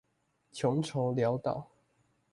[0.51, 1.67] 窮愁潦倒